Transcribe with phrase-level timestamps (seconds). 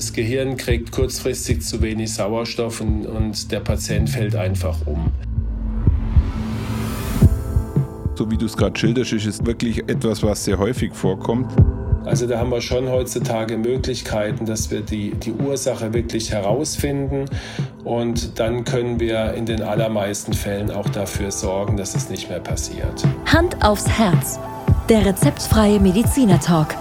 [0.00, 5.12] das Gehirn kriegt kurzfristig zu wenig Sauerstoff und, und der Patient fällt einfach um.
[8.14, 11.52] So wie du es gerade schilderst, ist es wirklich etwas, was sehr häufig vorkommt.
[12.06, 17.26] Also da haben wir schon heutzutage Möglichkeiten, dass wir die, die Ursache wirklich herausfinden
[17.84, 22.40] und dann können wir in den allermeisten Fällen auch dafür sorgen, dass es nicht mehr
[22.40, 23.06] passiert.
[23.26, 24.40] Hand aufs Herz.
[24.88, 26.74] Der rezeptfreie Mediziner Talk.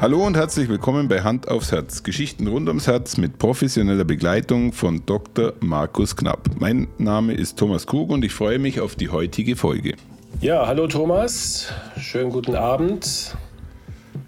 [0.00, 2.04] Hallo und herzlich willkommen bei Hand aufs Herz.
[2.04, 5.54] Geschichten rund ums Herz mit professioneller Begleitung von Dr.
[5.58, 6.50] Markus Knapp.
[6.60, 9.96] Mein Name ist Thomas Krug und ich freue mich auf die heutige Folge.
[10.40, 11.72] Ja, hallo Thomas.
[11.98, 13.36] Schönen guten Abend.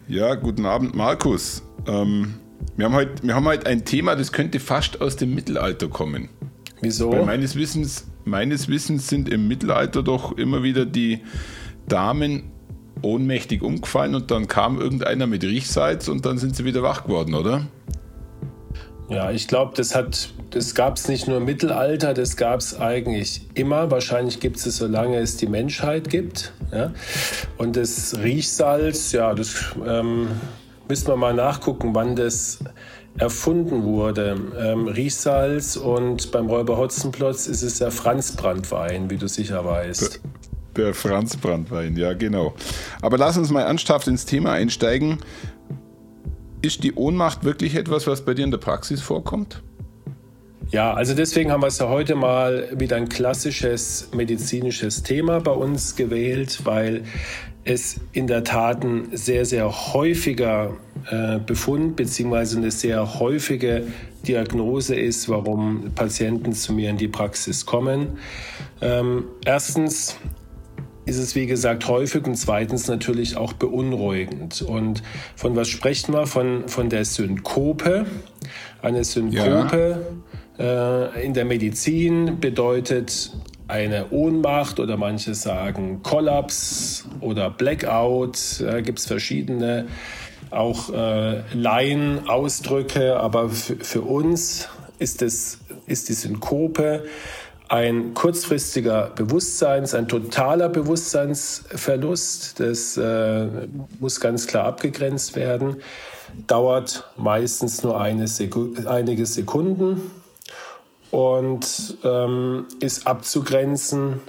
[0.08, 1.62] Ja, guten Abend, Markus.
[1.86, 2.34] Ähm,
[2.76, 6.30] wir, haben heute, wir haben heute ein Thema, das könnte fast aus dem Mittelalter kommen.
[6.80, 7.12] Wieso?
[7.12, 11.20] Weil meines Wissens, meines Wissens sind im Mittelalter doch immer wieder die
[11.86, 12.50] Damen
[13.02, 17.34] ohnmächtig umgefallen und dann kam irgendeiner mit Riechsalz und dann sind sie wieder wach geworden,
[17.34, 17.66] oder?
[19.10, 19.98] Ja, ich glaube, das
[20.50, 23.90] das gab es nicht nur im Mittelalter, das gab es eigentlich immer.
[23.90, 26.52] Wahrscheinlich gibt es es, solange es die Menschheit gibt.
[26.72, 26.92] Ja?
[27.58, 30.28] Und das Riechsalz, ja, das ähm,
[30.88, 32.60] müssen wir mal nachgucken, wann das
[33.18, 34.36] erfunden wurde.
[34.58, 40.20] Ähm, Riechsalz und beim Räuber Hotzenplotz ist es der Franzbrandwein, wie du sicher weißt.
[40.76, 42.54] Der Franz Brandwein, ja genau.
[43.02, 45.18] Aber lass uns mal ernsthaft ins Thema einsteigen.
[46.62, 49.62] Ist die Ohnmacht wirklich etwas, was bei dir in der Praxis vorkommt?
[50.70, 55.50] Ja, also deswegen haben wir es ja heute mal wieder ein klassisches medizinisches Thema bei
[55.50, 57.02] uns gewählt, weil
[57.64, 60.76] es in der Tat ein sehr, sehr häufiger
[61.10, 62.56] äh, Befund bzw.
[62.56, 63.84] eine sehr häufige
[64.26, 68.18] Diagnose ist, warum Patienten zu mir in die Praxis kommen.
[68.80, 70.16] Ähm, erstens
[71.10, 74.62] ist es, wie gesagt, häufig und zweitens natürlich auch beunruhigend.
[74.62, 75.02] Und
[75.34, 76.26] von was sprechen wir?
[76.26, 78.06] Von, von der Synkope.
[78.80, 80.06] Eine Synkope
[80.56, 81.06] ja.
[81.14, 83.32] äh, in der Medizin bedeutet
[83.66, 88.60] eine Ohnmacht oder manche sagen Kollaps oder Blackout.
[88.60, 89.86] Da gibt es verschiedene
[90.50, 94.68] auch äh, Laienausdrücke, aber für uns
[95.00, 97.04] ist, es, ist die Synkope
[97.70, 103.46] ein kurzfristiger Bewusstseins, ein totaler Bewusstseinsverlust, das äh,
[104.00, 105.76] muss ganz klar abgegrenzt werden,
[106.48, 110.10] dauert meistens nur eine Seku einige Sekunden
[111.12, 114.20] und ähm, ist abzugrenzen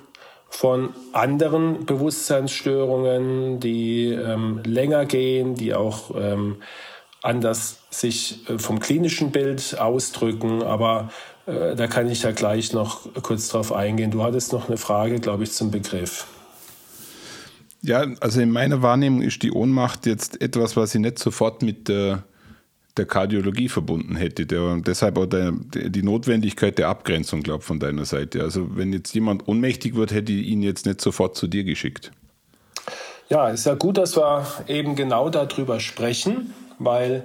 [0.47, 6.57] von anderen Bewusstseinsstörungen, die ähm, länger gehen, die auch ähm,
[7.24, 11.09] anders sich äh, vom klinischen Bild ausdrücken, aber
[11.75, 14.12] da kann ich ja gleich noch kurz drauf eingehen.
[14.12, 16.25] Du hattest noch eine Frage, glaube ich, zum Begriff.
[17.81, 21.88] Ja, also in meiner Wahrnehmung ist die Ohnmacht jetzt etwas, was ich nicht sofort mit
[21.88, 22.23] der,
[22.95, 24.45] der Kardiologie verbunden hätte.
[24.45, 28.44] Der, deshalb auch der, die Notwendigkeit der Abgrenzung, glaube ich, von deiner Seite.
[28.44, 32.12] Also wenn jetzt jemand ohnmächtig wird, hätte ich ihn jetzt nicht sofort zu dir geschickt.
[33.29, 37.23] Ja, ist ja gut, dass wir eben genau darüber sprechen, weil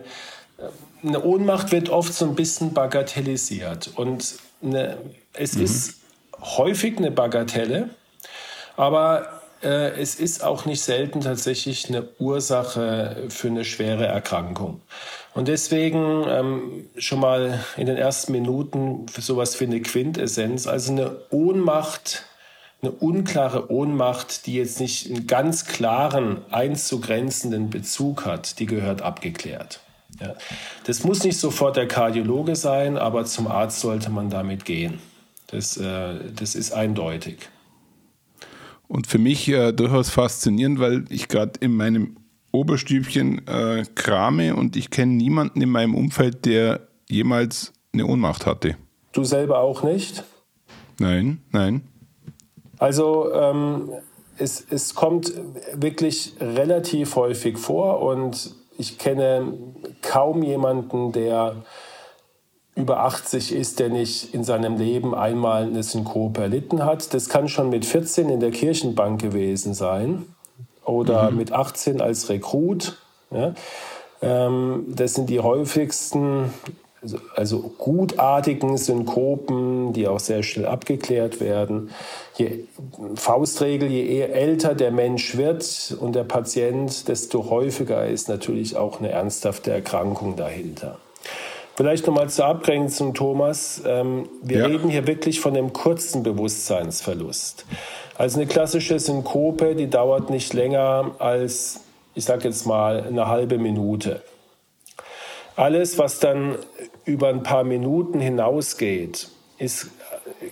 [1.02, 3.90] eine Ohnmacht wird oft so ein bisschen bagatellisiert.
[3.96, 4.98] Und eine,
[5.32, 5.64] es mhm.
[5.64, 5.94] ist
[6.40, 7.90] häufig eine Bagatelle,
[8.76, 14.80] aber äh, es ist auch nicht selten tatsächlich eine Ursache für eine schwere Erkrankung.
[15.34, 20.92] Und deswegen ähm, schon mal in den ersten Minuten für sowas wie eine Quintessenz, also
[20.92, 22.24] eine Ohnmacht,
[22.82, 29.80] eine unklare Ohnmacht, die jetzt nicht einen ganz klaren, einzugrenzenden Bezug hat, die gehört abgeklärt.
[30.20, 30.34] Ja.
[30.84, 34.98] Das muss nicht sofort der Kardiologe sein, aber zum Arzt sollte man damit gehen.
[35.48, 37.48] Das, äh, das ist eindeutig.
[38.88, 42.16] Und für mich äh, durchaus faszinierend, weil ich gerade in meinem
[42.52, 48.76] Oberstübchen äh, krame und ich kenne niemanden in meinem Umfeld, der jemals eine Ohnmacht hatte.
[49.12, 50.24] Du selber auch nicht?
[50.98, 51.82] Nein, nein.
[52.78, 53.90] Also ähm,
[54.38, 55.32] es, es kommt
[55.74, 59.52] wirklich relativ häufig vor und ich kenne
[60.02, 61.56] kaum jemanden, der
[62.74, 67.14] über 80 ist, der nicht in seinem Leben einmal eine Synkope erlitten hat.
[67.14, 70.26] Das kann schon mit 14 in der Kirchenbank gewesen sein
[70.84, 71.38] oder mhm.
[71.38, 72.98] mit 18 als Rekrut.
[73.30, 73.54] Ja.
[74.20, 76.50] Ähm, das sind die häufigsten
[77.02, 81.90] also, also gutartigen Synkopen, die auch sehr schnell abgeklärt werden.
[82.36, 82.64] Je,
[83.14, 89.10] Faustregel, je älter der Mensch wird und der Patient, desto häufiger ist natürlich auch eine
[89.10, 90.98] ernsthafte Erkrankung dahinter.
[91.74, 93.82] Vielleicht nochmal zur Abgrenzung, Thomas.
[93.86, 94.66] Ähm, wir ja.
[94.66, 97.66] reden hier wirklich von einem kurzen Bewusstseinsverlust.
[98.16, 101.80] Also eine klassische Synkope, die dauert nicht länger als
[102.16, 104.22] ich sage jetzt mal, eine halbe Minute.
[105.56, 106.56] Alles, was dann
[107.04, 109.88] über ein paar Minuten hinausgeht, ist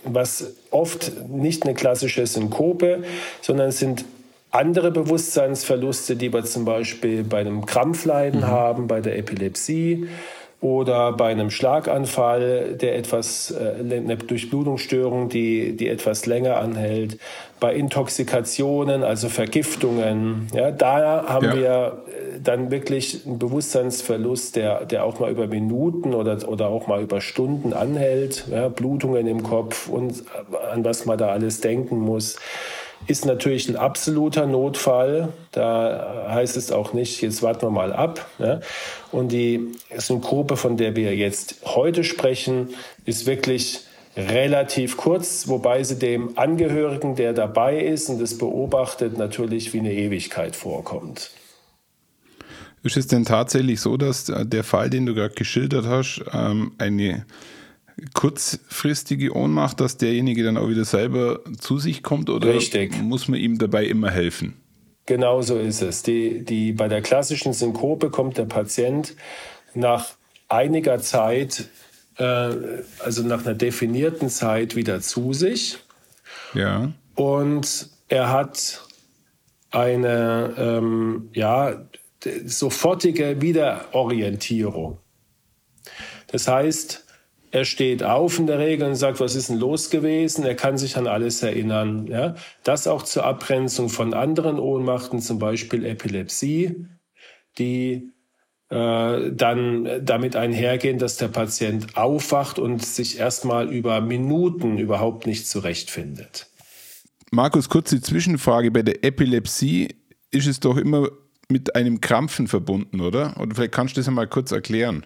[0.03, 3.03] was oft nicht eine klassische Synkope,
[3.41, 4.05] sondern es sind
[4.49, 8.47] andere Bewusstseinsverluste, die wir zum Beispiel bei einem Krampfleiden mhm.
[8.47, 10.07] haben, bei der Epilepsie
[10.61, 17.19] oder bei einem Schlaganfall, der etwas, äh, eine Durchblutungsstörung, die, die etwas länger anhält,
[17.59, 20.47] bei Intoxikationen, also Vergiftungen.
[20.53, 21.55] Ja, da haben ja.
[21.55, 26.87] wir äh, dann wirklich einen Bewusstseinsverlust, der, der auch mal über Minuten oder, oder auch
[26.87, 28.45] mal über Stunden anhält.
[28.49, 30.23] Ja, Blutungen im Kopf und
[30.71, 32.37] an was man da alles denken muss
[33.07, 35.29] ist natürlich ein absoluter Notfall.
[35.51, 38.27] Da heißt es auch nicht, jetzt warten wir mal ab.
[38.39, 38.61] Ne?
[39.11, 42.69] Und die Synkope, von der wir jetzt heute sprechen,
[43.05, 43.81] ist wirklich
[44.17, 49.93] relativ kurz, wobei sie dem Angehörigen, der dabei ist und das beobachtet, natürlich wie eine
[49.93, 51.31] Ewigkeit vorkommt.
[52.83, 57.25] Ist es denn tatsächlich so, dass der Fall, den du gerade geschildert hast, ähm, eine
[58.13, 63.01] kurzfristige Ohnmacht, dass derjenige dann auch wieder selber zu sich kommt oder Richtig.
[63.01, 64.55] muss man ihm dabei immer helfen?
[65.05, 66.03] Genau so ist es.
[66.03, 69.15] Die, die, bei der klassischen Synkope kommt der Patient
[69.73, 70.15] nach
[70.49, 71.69] einiger Zeit,
[72.17, 72.49] äh,
[72.99, 75.77] also nach einer definierten Zeit wieder zu sich.
[76.53, 76.91] Ja.
[77.13, 78.81] Und er hat
[79.71, 81.85] eine ähm, ja,
[82.45, 84.97] sofortige Wiederorientierung.
[86.27, 87.04] Das heißt,
[87.55, 90.43] er steht auf in der Regel und sagt, was ist denn los gewesen?
[90.43, 92.05] Er kann sich an alles erinnern.
[92.07, 92.35] Ja?
[92.63, 96.85] Das auch zur Abgrenzung von anderen Ohnmachten, zum Beispiel Epilepsie,
[97.57, 98.11] die
[98.67, 105.47] äh, dann damit einhergehen, dass der Patient aufwacht und sich erstmal über Minuten überhaupt nicht
[105.47, 106.47] zurechtfindet.
[107.31, 108.69] Markus, kurze Zwischenfrage.
[108.69, 109.95] Bei der Epilepsie
[110.29, 111.07] ist es doch immer
[111.47, 113.39] mit einem Krampfen verbunden, oder?
[113.39, 115.05] Oder vielleicht kannst du das einmal kurz erklären.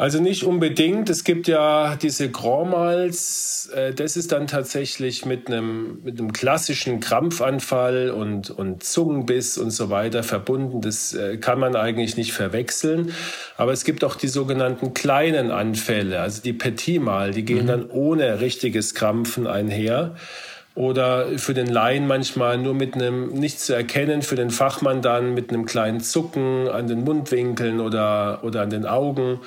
[0.00, 1.10] Also nicht unbedingt.
[1.10, 3.68] Es gibt ja diese Grand Mals.
[3.74, 9.72] Äh, das ist dann tatsächlich mit einem, mit einem klassischen Krampfanfall und, und Zungenbiss und
[9.72, 10.80] so weiter verbunden.
[10.82, 13.12] Das äh, kann man eigentlich nicht verwechseln.
[13.56, 17.32] Aber es gibt auch die sogenannten kleinen Anfälle, also die Petit Mal.
[17.32, 17.66] Die gehen mhm.
[17.66, 20.14] dann ohne richtiges Krampfen einher
[20.78, 25.34] oder für den Laien manchmal nur mit einem nicht zu erkennen, für den Fachmann dann
[25.34, 29.40] mit einem kleinen Zucken an den Mundwinkeln oder, oder an den Augen.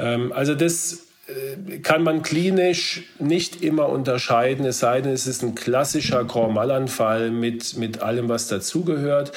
[0.00, 5.42] Ähm, also das äh, kann man klinisch nicht immer unterscheiden, es sei denn, es ist
[5.42, 9.32] ein klassischer Grand Mal-Anfall mit, mit allem, was dazugehört.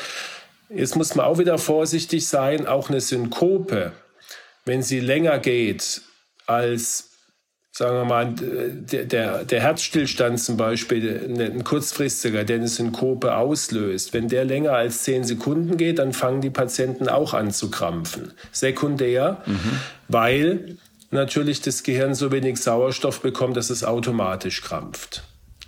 [0.69, 3.91] Jetzt muss man auch wieder vorsichtig sein, auch eine Synkope,
[4.65, 6.01] wenn sie länger geht
[6.47, 7.09] als,
[7.75, 14.13] sagen wir mal, der, der, der Herzstillstand zum Beispiel, ein kurzfristiger, der eine Synkope auslöst,
[14.13, 18.31] wenn der länger als zehn Sekunden geht, dann fangen die Patienten auch an zu krampfen.
[18.51, 19.41] Sekundär.
[19.45, 19.79] Mhm
[20.13, 20.77] weil
[21.11, 25.23] natürlich das Gehirn so wenig Sauerstoff bekommt, dass es automatisch krampft.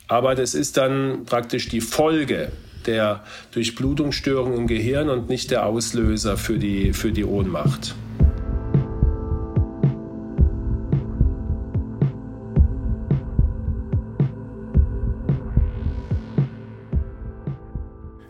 [0.08, 2.52] Aber das ist dann praktisch die Folge
[2.86, 7.96] der Durchblutungsstörung im Gehirn und nicht der Auslöser für die, für die Ohnmacht.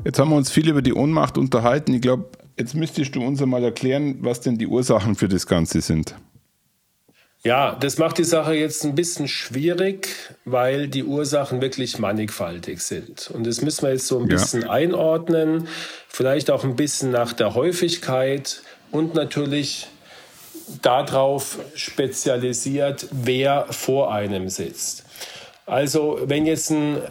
[0.05, 1.93] Jetzt haben wir uns viel über die Ohnmacht unterhalten.
[1.93, 5.81] Ich glaube, Jetzt müsstest du uns einmal erklären, was denn die Ursachen für das Ganze
[5.81, 6.15] sind.
[7.43, 10.07] Ja, das macht die Sache jetzt ein bisschen schwierig,
[10.45, 13.29] weil die Ursachen wirklich mannigfaltig sind.
[13.31, 14.69] Und das müssen wir jetzt so ein bisschen ja.
[14.71, 15.67] einordnen,
[16.07, 19.88] vielleicht auch ein bisschen nach der Häufigkeit und natürlich
[20.81, 25.05] darauf spezialisiert, wer vor einem sitzt.
[25.65, 27.01] Also wenn jetzt ein,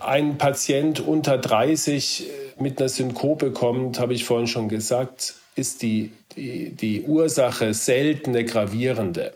[0.00, 2.26] ein Patient unter 30
[2.58, 8.30] mit einer Synkope kommt, habe ich vorhin schon gesagt, ist die, die, die Ursache selten
[8.30, 9.32] eine gravierende,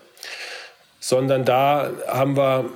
[1.01, 2.71] sondern da haben wir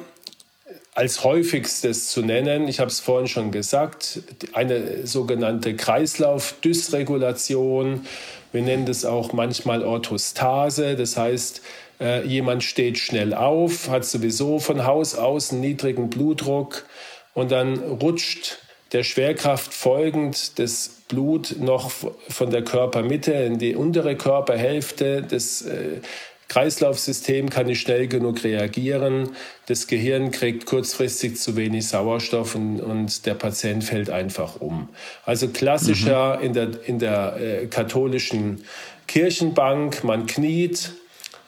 [0.95, 4.21] als häufigstes zu nennen, ich habe es vorhin schon gesagt,
[4.53, 8.07] eine sogenannte Kreislaufdysregulation.
[8.53, 11.63] Wir nennen das auch manchmal Orthostase, das heißt,
[12.01, 16.87] äh, jemand steht schnell auf, hat sowieso von Haus aus einen niedrigen Blutdruck
[17.35, 18.59] und dann rutscht
[18.93, 25.23] der Schwerkraft folgend das Blut noch von der Körpermitte in die untere Körperhälfte.
[25.23, 26.01] Das äh,
[26.49, 29.31] Kreislaufsystem kann nicht schnell genug reagieren.
[29.67, 34.89] Das Gehirn kriegt kurzfristig zu wenig Sauerstoff und, und der Patient fällt einfach um.
[35.25, 36.45] Also klassischer mhm.
[36.45, 38.65] in der, in der äh, katholischen
[39.07, 40.93] Kirchenbank, man kniet,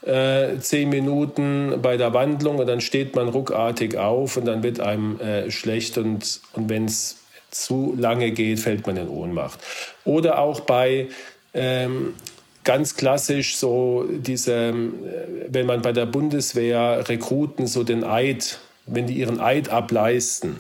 [0.02, 4.80] äh, zehn Minuten bei der Wandlung und dann steht man ruckartig auf und dann wird
[4.80, 7.18] einem äh, schlecht und, und wenn es
[7.50, 9.61] zu lange geht, fällt man in Ohnmacht.
[10.04, 11.09] Oder auch bei
[11.54, 12.14] ähm,
[12.64, 14.75] ganz klassisch so diese, äh,
[15.49, 20.56] wenn man bei der Bundeswehr Rekruten so den Eid wenn die ihren Eid ableisten.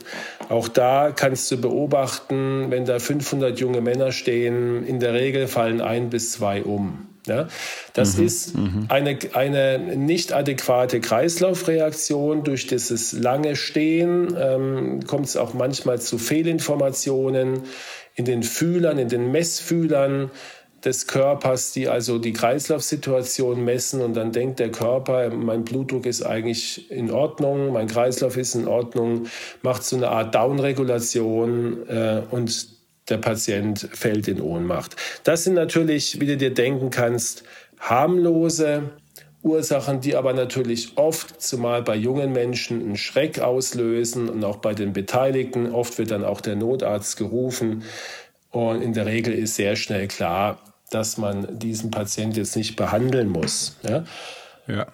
[0.48, 5.80] Auch da kannst du beobachten, wenn da 500 junge Männer stehen, in der Regel fallen
[5.80, 7.11] ein bis zwei um.
[7.26, 7.46] Ja,
[7.92, 8.86] das mhm, ist mhm.
[8.88, 12.42] eine, eine nicht adäquate Kreislaufreaktion.
[12.42, 17.62] Durch dieses lange Stehen ähm, kommt es auch manchmal zu Fehlinformationen
[18.16, 20.30] in den Fühlern, in den Messfühlern
[20.84, 26.22] des Körpers, die also die Kreislaufsituation messen und dann denkt der Körper, mein Blutdruck ist
[26.22, 29.26] eigentlich in Ordnung, mein Kreislauf ist in Ordnung,
[29.62, 32.71] macht so eine Art Downregulation äh, und
[33.12, 34.96] der Patient fällt in Ohnmacht.
[35.22, 37.44] Das sind natürlich, wie du dir denken kannst,
[37.78, 38.90] harmlose
[39.42, 44.72] Ursachen, die aber natürlich oft, zumal bei jungen Menschen, einen Schreck auslösen und auch bei
[44.72, 45.72] den Beteiligten.
[45.72, 47.82] Oft wird dann auch der Notarzt gerufen.
[48.50, 50.58] Und in der Regel ist sehr schnell klar,
[50.90, 53.76] dass man diesen Patient jetzt nicht behandeln muss.
[53.82, 54.04] Ja.
[54.68, 54.86] ja.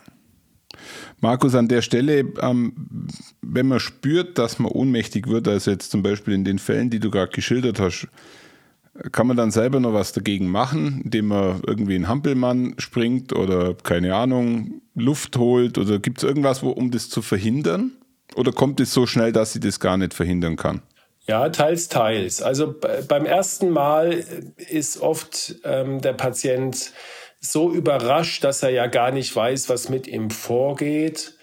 [1.21, 3.09] Markus, an der Stelle, ähm,
[3.43, 7.01] wenn man spürt, dass man ohnmächtig wird, also jetzt zum Beispiel in den Fällen, die
[7.01, 8.09] du gerade geschildert hast,
[9.13, 13.75] kann man dann selber noch was dagegen machen, indem man irgendwie einen Hampelmann springt oder
[13.75, 17.93] keine Ahnung, Luft holt oder gibt es irgendwas, wo, um das zu verhindern?
[18.35, 20.83] Oder kommt es so schnell, dass sie das gar nicht verhindern kann?
[21.27, 22.43] Ja, teils, teils.
[22.43, 22.75] Also
[23.07, 24.25] beim ersten Mal
[24.57, 26.93] ist oft ähm, der Patient
[27.41, 31.35] so überrascht, dass er ja gar nicht weiß, was mit ihm vorgeht.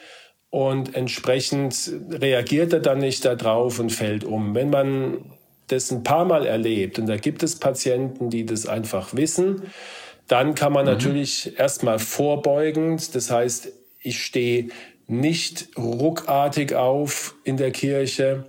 [0.49, 4.55] Und entsprechend reagiert er dann nicht darauf und fällt um.
[4.55, 5.33] Wenn man
[5.67, 9.63] das ein paar Mal erlebt, und da gibt es Patienten, die das einfach wissen,
[10.27, 10.93] dann kann man mhm.
[10.93, 13.71] natürlich erstmal vorbeugend, das heißt,
[14.01, 14.69] ich stehe
[15.07, 18.45] nicht ruckartig auf in der Kirche,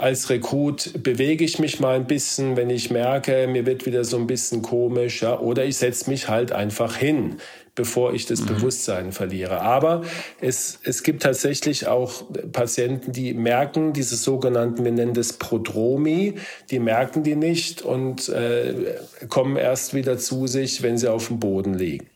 [0.00, 4.16] als Rekrut bewege ich mich mal ein bisschen, wenn ich merke, mir wird wieder so
[4.16, 7.36] ein bisschen komisch, ja, oder ich setze mich halt einfach hin,
[7.74, 8.46] bevor ich das mhm.
[8.46, 9.60] Bewusstsein verliere.
[9.60, 10.02] Aber
[10.40, 16.34] es, es gibt tatsächlich auch Patienten, die merken diese sogenannten, wir nennen das Prodromi,
[16.70, 18.94] die merken die nicht und äh,
[19.28, 22.06] kommen erst wieder zu sich, wenn sie auf dem Boden liegen.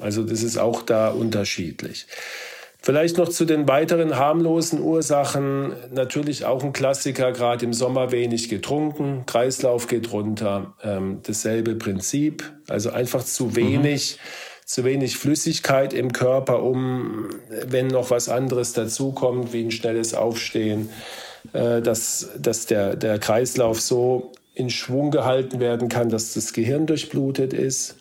[0.00, 2.08] Also das ist auch da unterschiedlich.
[2.84, 5.72] Vielleicht noch zu den weiteren harmlosen Ursachen.
[5.94, 10.74] Natürlich auch ein Klassiker, gerade im Sommer wenig getrunken, Kreislauf geht runter.
[10.82, 13.56] Ähm, dasselbe Prinzip, also einfach zu mhm.
[13.56, 14.18] wenig.
[14.18, 14.66] Mhm.
[14.66, 17.30] Zu wenig Flüssigkeit im Körper, um,
[17.66, 20.90] wenn noch was anderes dazukommt, wie ein schnelles Aufstehen,
[21.54, 26.86] äh, dass, dass der, der Kreislauf so in Schwung gehalten werden kann, dass das Gehirn
[26.86, 27.96] durchblutet ist.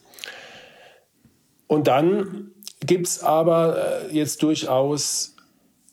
[1.68, 2.53] Und dann
[2.86, 3.78] gibt es aber
[4.12, 5.36] äh, jetzt durchaus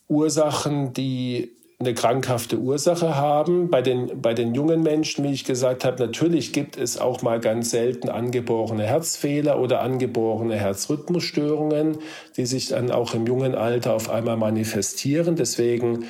[0.09, 3.70] Ursachen, die eine krankhafte Ursache haben.
[3.70, 7.40] Bei den, bei den jungen Menschen, wie ich gesagt habe, natürlich gibt es auch mal
[7.40, 11.99] ganz selten angeborene Herzfehler oder angeborene Herzrhythmusstörungen,
[12.37, 15.37] die sich dann auch im jungen Alter auf einmal manifestieren.
[15.37, 16.04] Deswegen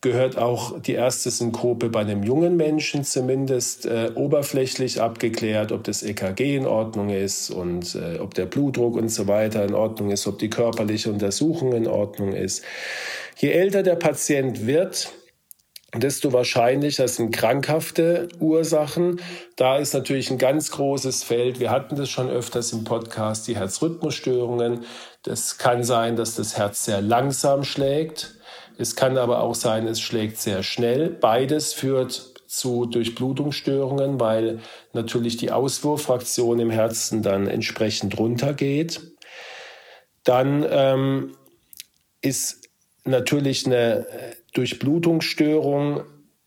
[0.00, 6.02] gehört auch die erste Synkope bei einem jungen Menschen zumindest äh, oberflächlich abgeklärt, ob das
[6.02, 10.26] EKG in Ordnung ist und äh, ob der Blutdruck und so weiter in Ordnung ist,
[10.26, 12.64] ob die körperliche Untersuchung in Ordnung ist.
[13.36, 15.12] Je älter der Patient wird,
[15.94, 19.20] desto wahrscheinlicher sind krankhafte Ursachen.
[19.56, 21.60] Da ist natürlich ein ganz großes Feld.
[21.60, 24.84] Wir hatten das schon öfters im Podcast, die Herzrhythmusstörungen.
[25.24, 28.39] Das kann sein, dass das Herz sehr langsam schlägt
[28.80, 31.10] es kann aber auch sein, es schlägt sehr schnell.
[31.10, 34.60] Beides führt zu Durchblutungsstörungen, weil
[34.94, 39.02] natürlich die Auswurffraktion im Herzen dann entsprechend runtergeht.
[40.24, 41.36] Dann ähm,
[42.22, 42.68] ist
[43.04, 44.06] natürlich eine
[44.54, 46.02] Durchblutungsstörung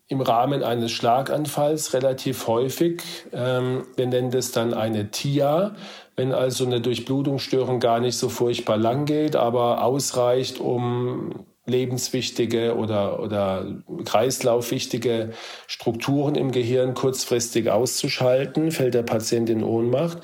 [0.07, 3.03] im Rahmen eines Schlaganfalls relativ häufig.
[3.31, 5.75] Ähm, wir nennen das dann eine TIA,
[6.15, 13.21] wenn also eine Durchblutungsstörung gar nicht so furchtbar lang geht, aber ausreicht, um lebenswichtige oder,
[13.21, 15.31] oder kreislaufwichtige
[15.67, 20.19] Strukturen im Gehirn kurzfristig auszuschalten, fällt der Patient in Ohnmacht.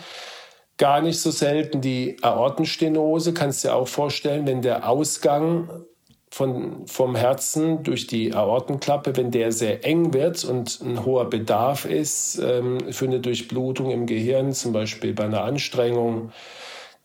[0.77, 5.85] Gar nicht so selten die Aortenstenose, kannst du dir auch vorstellen, wenn der Ausgang
[6.31, 11.85] von, vom Herzen durch die Aortenklappe, wenn der sehr eng wird und ein hoher Bedarf
[11.85, 16.31] ist ähm, für eine Durchblutung im Gehirn, zum Beispiel bei einer Anstrengung,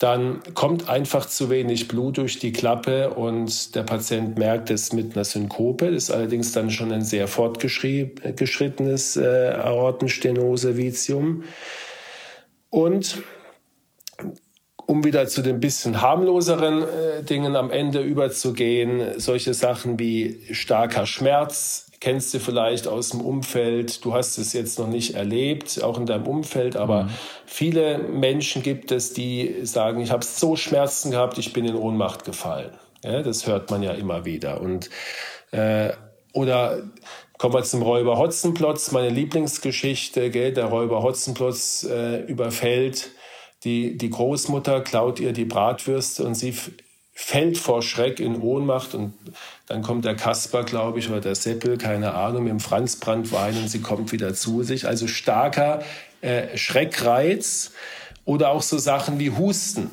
[0.05, 5.15] dann kommt einfach zu wenig Blut durch die Klappe und der Patient merkt es mit
[5.15, 5.87] einer Synkope.
[5.87, 11.45] Das ist allerdings dann schon ein sehr fortgeschrittenes äh, Aortenstenose-Vitium.
[12.69, 13.23] Und
[14.85, 21.07] um wieder zu den bisschen harmloseren äh, Dingen am Ende überzugehen, solche Sachen wie starker
[21.07, 25.97] Schmerz, kennst du vielleicht aus dem Umfeld, du hast es jetzt noch nicht erlebt, auch
[25.97, 27.11] in deinem Umfeld, aber mhm.
[27.47, 32.27] viele Menschen gibt es, die sagen, ich habe so Schmerzen gehabt, ich bin in Ohnmacht
[32.27, 32.73] gefallen.
[33.03, 34.61] Ja, das hört man ja immer wieder.
[34.61, 34.91] Und
[35.51, 35.93] äh,
[36.35, 36.83] oder
[37.39, 40.29] kommen wir zum Räuber Hotzenplotz, meine Lieblingsgeschichte.
[40.29, 40.53] Gell?
[40.53, 43.13] Der Räuber Hotzenplotz äh, überfällt
[43.65, 46.55] die, die Großmutter, klaut ihr die Bratwürste und sie
[47.15, 49.15] fällt vor Schreck in Ohnmacht und
[49.67, 53.69] dann kommt der Kasper, glaube ich, oder der Seppel, keine Ahnung, mit dem Franzbrandwein und
[53.69, 54.87] sie kommt wieder zu sich.
[54.89, 55.83] Also starker
[56.21, 57.71] äh, Schreckreiz
[58.25, 59.91] oder auch so Sachen wie Husten.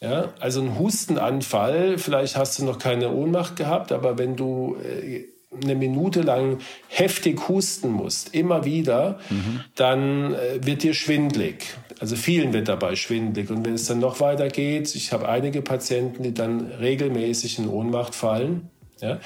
[0.00, 5.24] Ja, also ein Hustenanfall, vielleicht hast du noch keine Ohnmacht gehabt, aber wenn du äh,
[5.62, 9.60] eine Minute lang heftig husten musst, immer wieder, mhm.
[9.74, 11.64] dann äh, wird dir schwindlig.
[12.00, 13.50] Also vielen wird dabei schwindlig.
[13.50, 17.68] Und wenn es dann noch weiter geht, ich habe einige Patienten, die dann regelmäßig in
[17.68, 18.70] Ohnmacht fallen.
[19.00, 19.20] Ja,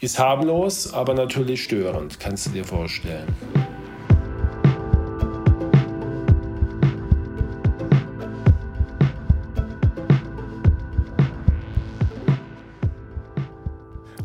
[0.00, 3.34] ist harmlos, aber natürlich störend, kannst du dir vorstellen.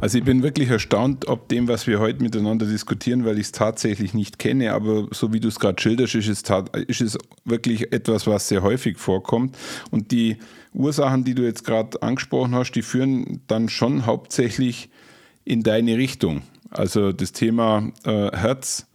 [0.04, 3.52] Also ich bin wirklich erstaunt, ob dem, was wir heute miteinander diskutieren, weil ich es
[3.54, 6.44] tatsächlich nicht kenne, aber so wie du es gerade schilderst, ist es,
[6.88, 9.58] ist es wirklich etwas, was sehr häufig vorkommt.
[9.92, 10.40] Und die
[10.74, 14.90] Ursachen, die du jetzt gerade angesprochen hast, die führen dann schon hauptsächlich
[15.46, 16.42] in deine Richtung.
[16.70, 18.88] Also das Thema äh, Herz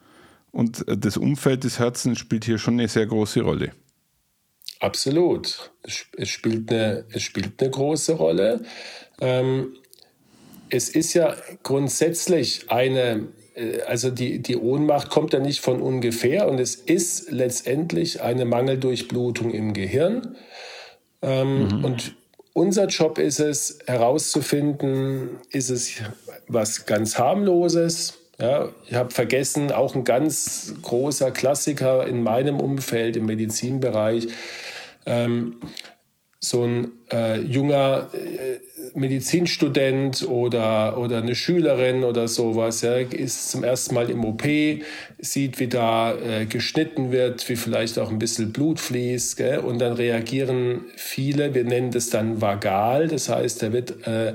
[0.53, 3.73] und das Umfeld des Herzens spielt hier schon eine sehr große Rolle.
[4.81, 5.73] Absolut.
[5.83, 8.63] Es spielt eine, es spielt eine große Rolle.
[9.23, 9.73] Ähm,
[10.71, 16.49] es ist ja grundsätzlich eine, äh, also die, die Ohnmacht kommt ja nicht von ungefähr
[16.49, 20.37] und es ist letztendlich eine Mangeldurchblutung im Gehirn.
[21.23, 21.85] Ähm, mhm.
[21.85, 22.17] Und
[22.53, 25.95] unser Job ist es, herauszufinden, ist es
[26.49, 28.15] was ganz harmloses.
[28.41, 34.29] Ja, ich habe vergessen, auch ein ganz großer Klassiker in meinem Umfeld, im Medizinbereich.
[35.07, 35.57] Ähm,
[36.41, 38.59] so ein äh, junger äh,
[38.95, 44.45] Medizinstudent oder, oder eine Schülerin oder sowas ja, ist zum ersten Mal im OP,
[45.19, 49.37] sieht, wie da äh, geschnitten wird, wie vielleicht auch ein bisschen Blut fließt.
[49.37, 49.59] Gell?
[49.59, 54.35] Und dann reagieren viele, wir nennen das dann vagal, das heißt, da wird äh,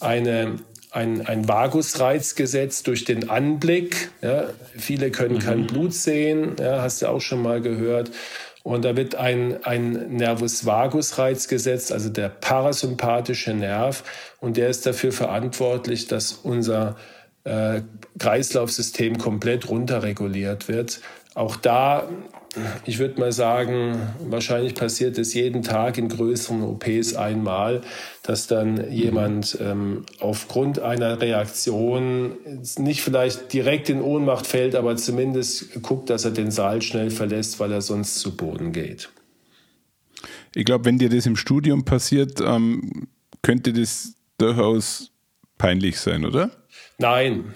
[0.00, 0.56] eine,
[0.90, 4.10] ein, ein Vagusreiz gesetzt durch den Anblick.
[4.22, 4.48] Ja?
[4.76, 5.40] Viele können mhm.
[5.40, 8.10] kein Blut sehen, ja, hast du auch schon mal gehört.
[8.62, 14.04] Und da wird ein, ein Nervus vagus Reiz gesetzt, also der parasympathische Nerv.
[14.40, 16.96] Und der ist dafür verantwortlich, dass unser
[17.44, 17.80] äh,
[18.18, 21.00] Kreislaufsystem komplett runterreguliert wird.
[21.34, 22.08] Auch da
[22.84, 27.82] ich würde mal sagen, wahrscheinlich passiert es jeden Tag in größeren OPs einmal,
[28.30, 32.36] dass dann jemand ähm, aufgrund einer Reaktion
[32.78, 37.58] nicht vielleicht direkt in Ohnmacht fällt, aber zumindest guckt, dass er den Saal schnell verlässt,
[37.58, 39.08] weil er sonst zu Boden geht.
[40.54, 43.08] Ich glaube, wenn dir das im Studium passiert, ähm,
[43.42, 45.10] könnte das durchaus
[45.58, 46.52] peinlich sein, oder?
[46.98, 47.52] Nein,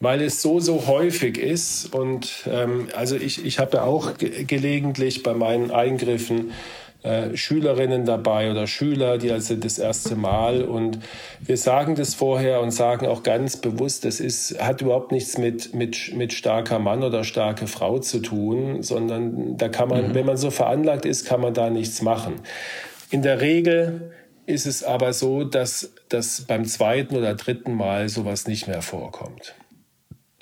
[0.00, 1.94] weil es so, so häufig ist.
[1.94, 6.50] Und ähm, also ich, ich habe ja auch ge gelegentlich bei meinen Eingriffen
[7.02, 10.98] äh, Schülerinnen dabei oder Schüler, die also das erste Mal und
[11.40, 15.74] wir sagen das vorher und sagen auch ganz bewusst, das ist, hat überhaupt nichts mit,
[15.74, 20.14] mit, mit starker Mann oder starke Frau zu tun, sondern da kann man, mhm.
[20.14, 22.34] wenn man so veranlagt ist, kann man da nichts machen.
[23.10, 24.12] In der Regel
[24.46, 29.54] ist es aber so, dass, dass beim zweiten oder dritten Mal sowas nicht mehr vorkommt.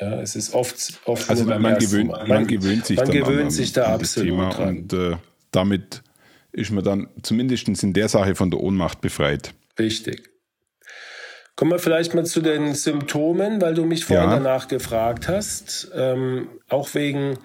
[0.01, 3.51] Ja, es ist oft, oft also man, gewöhnt, man, man, gewöhnt sich, man gewöhnt an,
[3.51, 4.69] sich da absolut Thema dran.
[4.69, 5.16] Und äh,
[5.51, 6.03] damit
[6.57, 9.53] ist man dann zumindest in der Sache von der Ohnmacht befreit.
[9.79, 10.31] Richtig.
[11.55, 14.37] Kommen wir vielleicht mal zu den Symptomen, weil du mich vorhin ja.
[14.37, 17.38] danach gefragt hast, ähm, auch wegen,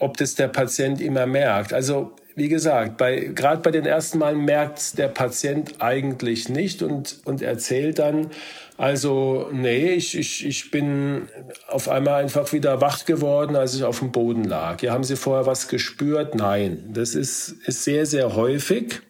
[0.00, 1.72] ob das der Patient immer merkt.
[1.72, 7.18] Also wie gesagt, bei, gerade bei den ersten Malen merkt der Patient eigentlich nicht und,
[7.24, 8.30] und erzählt dann,
[8.78, 11.28] also nee, ich, ich, ich bin
[11.68, 14.82] auf einmal einfach wieder wach geworden, als ich auf dem Boden lag.
[14.82, 16.34] Ja, haben Sie vorher was gespürt?
[16.34, 19.02] Nein, das ist, ist sehr, sehr häufig.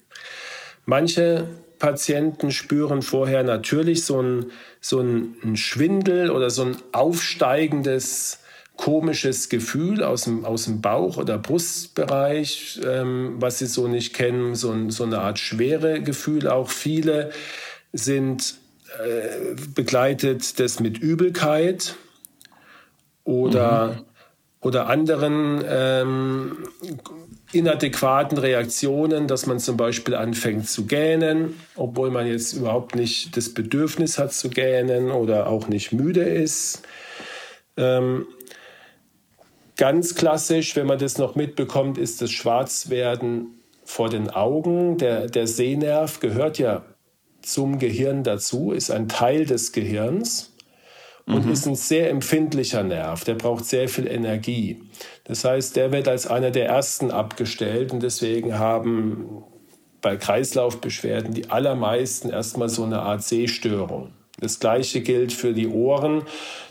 [0.85, 1.46] Manche
[1.78, 4.46] Patienten spüren vorher natürlich so ein,
[4.80, 8.41] so ein Schwindel oder so ein aufsteigendes
[8.76, 14.54] komisches Gefühl aus dem, aus dem Bauch- oder Brustbereich, ähm, was sie so nicht kennen,
[14.54, 16.48] so, ein, so eine Art schwere Gefühl.
[16.48, 17.30] Auch viele
[17.92, 18.54] sind
[18.98, 21.96] äh, begleitet das mit Übelkeit
[23.24, 24.04] oder, mhm.
[24.61, 26.56] oder anderen ähm,
[27.52, 33.52] inadäquaten Reaktionen, dass man zum Beispiel anfängt zu gähnen, obwohl man jetzt überhaupt nicht das
[33.54, 36.82] Bedürfnis hat zu gähnen oder auch nicht müde ist.
[37.76, 38.26] Ähm,
[39.76, 44.98] ganz klassisch, wenn man das noch mitbekommt, ist das Schwarzwerden vor den Augen.
[44.98, 46.85] Der, der Sehnerv gehört ja
[47.42, 50.52] zum Gehirn dazu, ist ein Teil des Gehirns
[51.26, 51.52] und mhm.
[51.52, 53.24] ist ein sehr empfindlicher Nerv.
[53.24, 54.82] Der braucht sehr viel Energie.
[55.24, 59.44] Das heißt, der wird als einer der ersten abgestellt und deswegen haben
[60.00, 64.12] bei Kreislaufbeschwerden die allermeisten erstmal so eine Art Sehstörung.
[64.42, 66.22] Das gleiche gilt für die Ohren,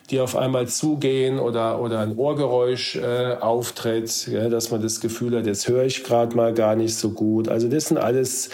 [0.10, 5.38] die auf einmal zugehen oder, oder ein Ohrgeräusch äh, auftritt, ja, dass man das Gefühl
[5.38, 7.47] hat, jetzt höre ich gerade mal gar nicht so gut.
[7.47, 8.49] Also das sind alles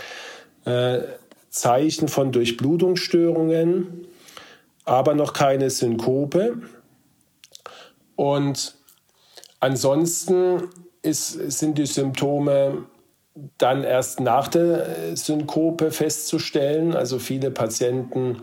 [0.66, 1.00] äh,
[1.50, 4.06] Zeichen von Durchblutungsstörungen,
[4.86, 6.62] aber noch keine Synkope.
[8.16, 8.76] Und
[9.60, 10.70] ansonsten
[11.02, 12.86] ist, sind die Symptome
[13.58, 16.96] dann erst nach der Synkope festzustellen.
[16.96, 18.40] Also viele Patienten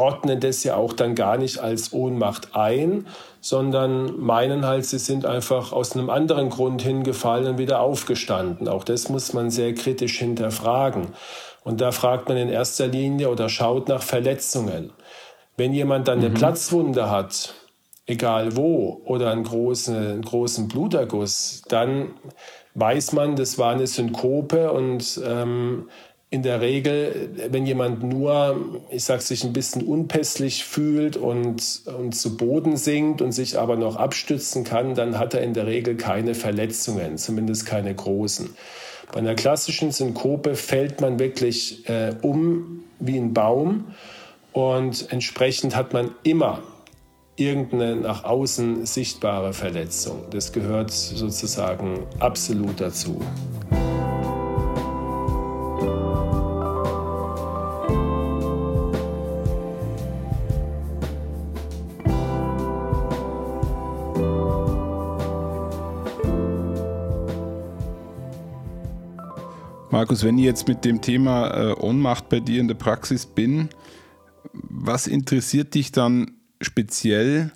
[0.00, 3.06] ordnen das ja auch dann gar nicht als Ohnmacht ein,
[3.40, 8.66] sondern meinen halt, sie sind einfach aus einem anderen Grund hingefallen und wieder aufgestanden.
[8.66, 11.08] Auch das muss man sehr kritisch hinterfragen.
[11.62, 14.92] Und da fragt man in erster Linie oder schaut nach Verletzungen.
[15.56, 16.34] Wenn jemand dann eine mhm.
[16.34, 17.54] Platzwunde hat,
[18.06, 22.14] egal wo, oder einen großen, einen großen Bluterguss, dann
[22.74, 25.88] weiß man, das war eine Synkope und ähm,
[26.32, 32.14] in der Regel, wenn jemand nur, ich sag, sich ein bisschen unpässlich fühlt und, und
[32.14, 35.96] zu Boden sinkt und sich aber noch abstützen kann, dann hat er in der Regel
[35.96, 38.50] keine Verletzungen, zumindest keine großen.
[39.12, 43.86] Bei einer klassischen Synkope fällt man wirklich äh, um wie ein Baum
[44.52, 46.62] und entsprechend hat man immer
[47.34, 50.26] irgendeine nach außen sichtbare Verletzung.
[50.30, 53.20] Das gehört sozusagen absolut dazu.
[70.00, 73.68] Markus, wenn ich jetzt mit dem Thema äh, Ohnmacht bei dir in der Praxis bin,
[74.54, 77.52] was interessiert dich dann speziell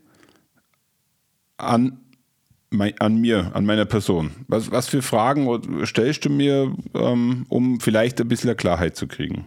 [1.57, 2.01] an,
[2.99, 4.33] an mir, an meiner Person?
[4.47, 9.47] Was, was für Fragen stellst du mir, ähm, um vielleicht ein bisschen Klarheit zu kriegen?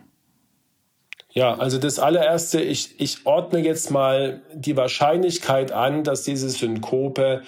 [1.29, 7.43] Ja, also das allererste, ich, ich ordne jetzt mal die Wahrscheinlichkeit an, dass diese Synkope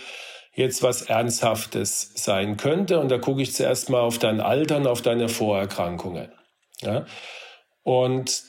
[0.59, 2.99] jetzt was Ernsthaftes sein könnte.
[2.99, 6.31] Und da gucke ich zuerst mal auf dein Alter und auf deine Vorerkrankungen.
[6.81, 7.05] Ja?
[7.83, 8.43] Und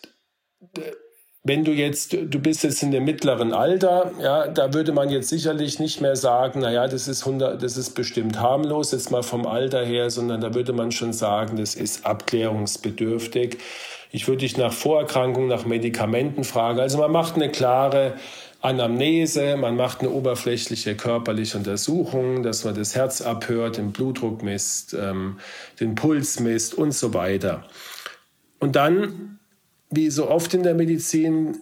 [1.44, 5.28] wenn du jetzt, du bist jetzt in dem mittleren Alter, ja, da würde man jetzt
[5.28, 9.46] sicherlich nicht mehr sagen, naja, das ist 100, das ist bestimmt harmlos, jetzt mal vom
[9.46, 13.58] Alter her, sondern da würde man schon sagen, das ist abklärungsbedürftig.
[14.10, 16.80] Ich würde dich nach Vorerkrankungen, nach Medikamenten fragen.
[16.80, 18.14] Also man macht eine klare
[18.62, 24.94] Anamnese, man macht eine oberflächliche körperliche Untersuchung, dass man das Herz abhört, den Blutdruck misst,
[24.94, 25.38] ähm,
[25.80, 27.64] den Puls misst und so weiter.
[28.58, 29.38] Und dann,
[29.88, 31.56] wie so oft in der Medizin,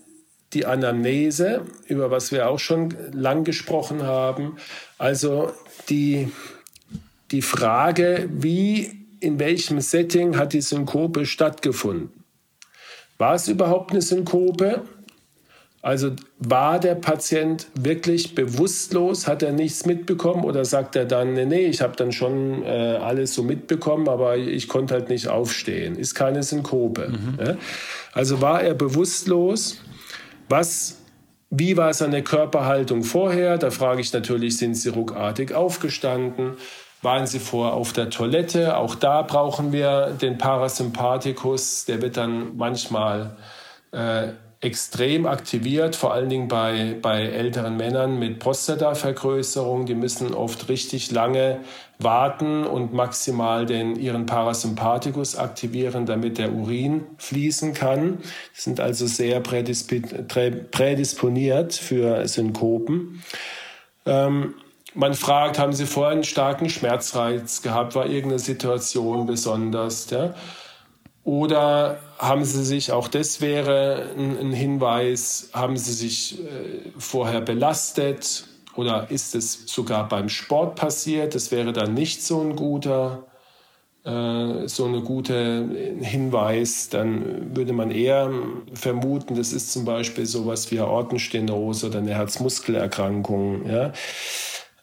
[0.52, 4.56] die Anamnese, über was wir auch schon lang gesprochen haben.
[4.96, 5.52] Also
[5.88, 6.32] die,
[7.30, 12.24] die Frage, wie, in welchem Setting hat die Synkope stattgefunden?
[13.18, 14.82] War es überhaupt eine Synkope?
[15.80, 19.28] Also war der Patient wirklich bewusstlos?
[19.28, 22.98] Hat er nichts mitbekommen oder sagt er dann, nee, nee ich habe dann schon äh,
[23.00, 25.96] alles so mitbekommen, aber ich konnte halt nicht aufstehen?
[25.96, 27.10] Ist keine Synkope.
[27.10, 27.38] Mhm.
[27.44, 27.56] Ja?
[28.12, 29.78] Also war er bewusstlos?
[30.48, 30.96] Was,
[31.50, 33.56] wie war seine Körperhaltung vorher?
[33.56, 36.54] Da frage ich natürlich, sind Sie ruckartig aufgestanden?
[37.02, 38.76] Waren Sie vorher auf der Toilette?
[38.76, 41.84] Auch da brauchen wir den Parasympathikus.
[41.84, 43.36] Der wird dann manchmal
[43.92, 44.28] äh,
[44.60, 49.86] extrem aktiviert, vor allen Dingen bei, bei älteren Männern mit Prostatavergrößerung.
[49.86, 51.60] Die müssen oft richtig lange
[52.00, 58.18] warten und maximal den, ihren Parasympathikus aktivieren, damit der Urin fließen kann.
[58.56, 63.22] Die sind also sehr prädisponiert für Synkopen.
[64.06, 64.54] Ähm,
[64.94, 67.94] man fragt, haben Sie vorher einen starken Schmerzreiz gehabt?
[67.94, 70.10] War irgendeine Situation besonders?
[70.10, 70.34] Ja?
[71.22, 77.40] Oder haben Sie sich, auch das wäre ein, ein Hinweis, haben Sie sich äh, vorher
[77.40, 81.34] belastet oder ist es sogar beim Sport passiert?
[81.34, 83.24] Das wäre dann nicht so ein guter,
[84.04, 86.88] äh, so eine gute Hinweis.
[86.88, 88.30] Dann würde man eher
[88.74, 93.68] vermuten, das ist zum Beispiel sowas wie Aortenstenose oder eine Herzmuskelerkrankung.
[93.68, 93.92] Ja?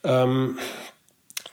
[0.04, 0.58] Ähm,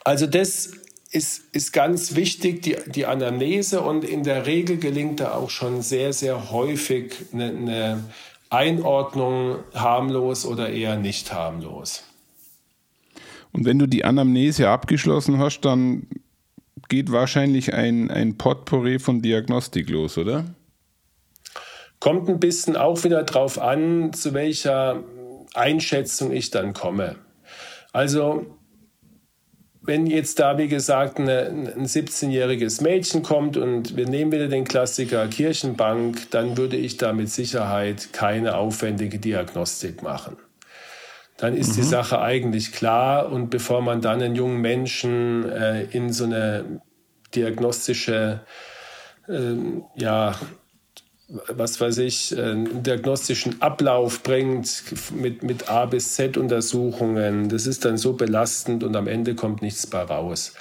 [0.04, 0.72] also das
[1.14, 3.80] ist, ist ganz wichtig, die, die Anamnese.
[3.80, 8.04] Und in der Regel gelingt da auch schon sehr, sehr häufig eine, eine
[8.50, 12.04] Einordnung harmlos oder eher nicht harmlos.
[13.52, 16.08] Und wenn du die Anamnese abgeschlossen hast, dann
[16.88, 20.44] geht wahrscheinlich ein, ein Potpourri von Diagnostik los, oder?
[22.00, 25.02] Kommt ein bisschen auch wieder drauf an, zu welcher
[25.54, 27.16] Einschätzung ich dann komme.
[27.92, 28.58] Also
[29.86, 34.64] wenn jetzt da, wie gesagt, eine, ein 17-jähriges Mädchen kommt und wir nehmen wieder den
[34.64, 40.36] Klassiker Kirchenbank, dann würde ich da mit Sicherheit keine aufwendige Diagnostik machen.
[41.36, 41.74] Dann ist mhm.
[41.76, 46.80] die Sache eigentlich klar und bevor man dann einen jungen Menschen äh, in so eine
[47.34, 48.40] diagnostische
[49.28, 49.54] äh,
[49.96, 50.34] ja,
[51.28, 54.84] was weiß ich, einen diagnostischen Ablauf bringt
[55.14, 57.48] mit, mit A bis Z Untersuchungen.
[57.48, 60.52] Das ist dann so belastend und am Ende kommt nichts bei raus.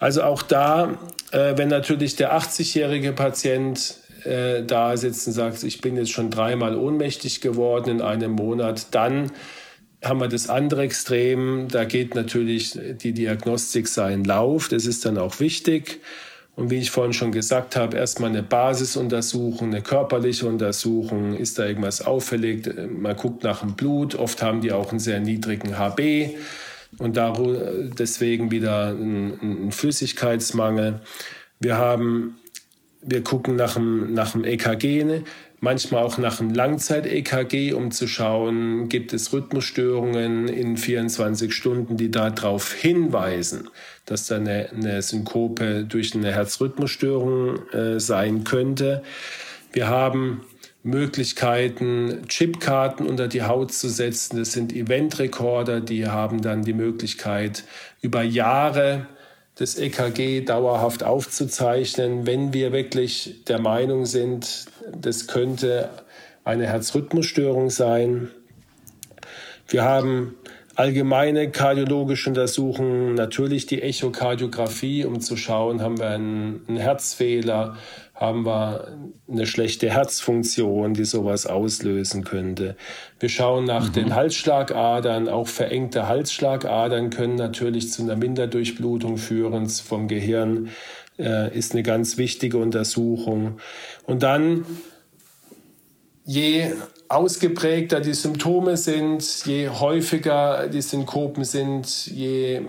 [0.00, 0.98] Also auch da,
[1.30, 3.94] äh, wenn natürlich der 80-jährige Patient
[4.24, 8.94] äh, da sitzt und sagt, ich bin jetzt schon dreimal ohnmächtig geworden in einem Monat,
[8.94, 9.30] dann
[10.02, 11.68] haben wir das andere Extrem.
[11.68, 14.68] Da geht natürlich die Diagnostik seinen Lauf.
[14.68, 16.00] Das ist dann auch wichtig.
[16.56, 21.36] Und wie ich vorhin schon gesagt habe, erstmal eine Basisuntersuchung, eine körperliche Untersuchung.
[21.36, 22.68] Ist da irgendwas auffällig?
[22.90, 24.14] Man guckt nach dem Blut.
[24.14, 26.36] Oft haben die auch einen sehr niedrigen HB
[26.98, 27.16] und
[27.98, 31.00] deswegen wieder einen Flüssigkeitsmangel.
[31.60, 32.38] Wir haben,
[33.00, 35.22] wir gucken nach dem, nach dem EKG
[35.60, 42.10] manchmal auch nach einem Langzeit-EKG, um zu schauen, gibt es Rhythmusstörungen in 24 Stunden, die
[42.10, 43.68] darauf hinweisen,
[44.06, 49.02] dass da eine, eine Synkope durch eine Herzrhythmusstörung äh, sein könnte.
[49.72, 50.42] Wir haben
[50.82, 54.38] Möglichkeiten, Chipkarten unter die Haut zu setzen.
[54.38, 57.64] Das sind Eventrekorder, die haben dann die Möglichkeit,
[58.00, 59.06] über Jahre
[59.56, 65.90] das EKG dauerhaft aufzuzeichnen, wenn wir wirklich der Meinung sind, das könnte
[66.44, 68.30] eine Herzrhythmusstörung sein.
[69.68, 70.34] Wir haben
[70.74, 77.76] allgemeine kardiologische Untersuchungen, natürlich die Echokardiographie, um zu schauen, haben wir einen, einen Herzfehler,
[78.20, 82.76] haben wir eine schlechte Herzfunktion, die sowas auslösen könnte.
[83.18, 83.92] Wir schauen nach mhm.
[83.94, 85.28] den Halsschlagadern.
[85.30, 90.68] Auch verengte Halsschlagadern können natürlich zu einer Minderdurchblutung führen vom Gehirn.
[91.18, 93.58] Äh, ist eine ganz wichtige Untersuchung.
[94.04, 94.66] Und dann,
[96.24, 96.72] je
[97.08, 102.60] ausgeprägter die Symptome sind, je häufiger die Synkopen sind, je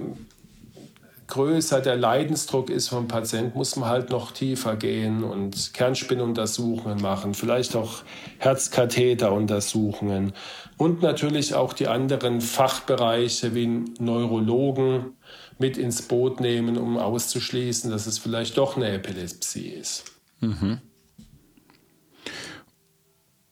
[1.32, 7.34] größer der Leidensdruck ist vom Patient, muss man halt noch tiefer gehen und Kernspinnuntersuchungen machen,
[7.34, 8.04] vielleicht auch
[8.38, 10.34] Herzkatheteruntersuchungen
[10.78, 15.14] und natürlich auch die anderen Fachbereiche wie Neurologen
[15.58, 20.04] mit ins Boot nehmen, um auszuschließen, dass es vielleicht doch eine Epilepsie ist.
[20.42, 20.80] Mhm.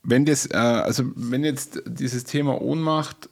[0.03, 3.29] Wenn das, äh, also wenn jetzt dieses Thema Ohnmacht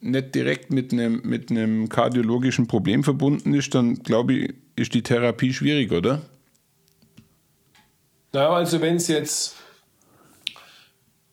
[0.00, 5.02] nicht direkt mit einem, mit einem kardiologischen Problem verbunden ist, dann glaube ich, ist die
[5.02, 6.22] Therapie schwierig, oder?
[8.32, 9.56] Na, also wenn es jetzt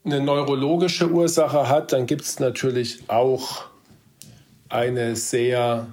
[0.04, 3.66] eine neurologische Ursache hat, dann gibt es natürlich auch
[4.70, 5.88] eine sehr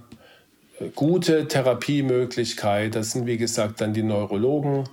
[0.94, 2.94] gute Therapiemöglichkeit.
[2.94, 4.88] Das sind, wie gesagt, dann die Neurologen.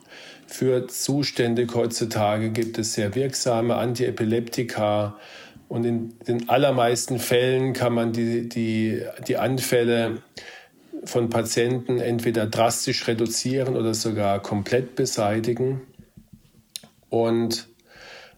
[0.48, 5.16] Für Zustände heutzutage gibt es sehr wirksame Antiepileptika
[5.70, 10.24] und in den allermeisten Fällen kann man die, die, die Anfälle
[11.04, 15.82] von Patienten entweder drastisch reduzieren oder sogar komplett beseitigen.
[17.10, 17.68] Und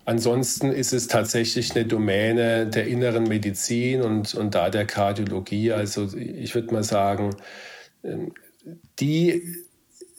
[0.03, 5.71] ansonsten ist es tatsächlich eine Domäne der inneren Medizin und, und da der Kardiologie.
[5.71, 7.35] Also ich würde mal sagen,
[8.03, 8.33] ähm,
[8.99, 9.41] die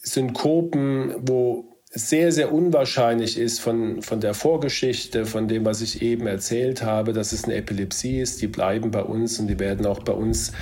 [0.02, 6.26] Synkopen, wo sehr, sehr unwahrscheinlich ist von, von der Vorgeschichte, von dem, was ich eben
[6.26, 8.40] erzählt habe, dass es eine Epilepsie ist.
[8.40, 10.52] Die bleiben bei uns und die werden auch bei uns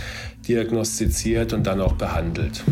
[0.48, 2.64] diagnostiziert und dann auch behandelt.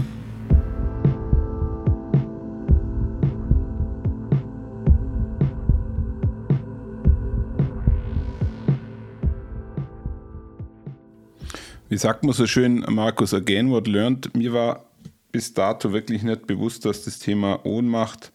[11.89, 14.35] Wie sagt man so schön, Markus, again what learned?
[14.37, 14.85] Mir war
[15.31, 18.33] bis dato wirklich nicht bewusst, dass das Thema Ohnmacht